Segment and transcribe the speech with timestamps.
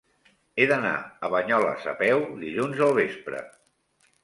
[0.61, 0.93] He d'anar
[1.27, 3.47] a Banyoles a peu dilluns al vespre.